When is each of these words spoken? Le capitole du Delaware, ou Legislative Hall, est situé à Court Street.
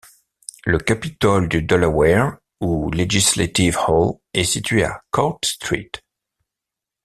Le 0.65 0.79
capitole 0.79 1.47
du 1.47 1.61
Delaware, 1.61 2.37
ou 2.59 2.89
Legislative 2.89 3.77
Hall, 3.87 4.13
est 4.33 4.45
situé 4.45 4.83
à 4.83 5.03
Court 5.11 5.37
Street. 5.45 5.91